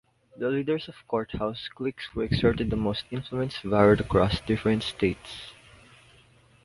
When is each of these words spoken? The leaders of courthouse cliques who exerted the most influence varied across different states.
The 0.35 0.49
leaders 0.49 0.87
of 0.87 0.95
courthouse 1.07 1.69
cliques 1.69 2.07
who 2.11 2.21
exerted 2.21 2.71
the 2.71 2.75
most 2.75 3.03
influence 3.11 3.59
varied 3.59 3.99
across 3.99 4.41
different 4.41 4.81
states. 4.81 5.53